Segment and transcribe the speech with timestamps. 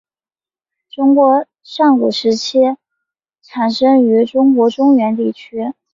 [0.89, 2.57] 中国上古时期
[3.43, 5.75] 产生于中国中原地区。